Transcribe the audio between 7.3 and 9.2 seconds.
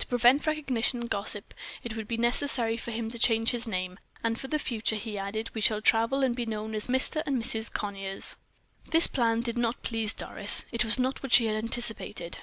Mrs. Conyers." This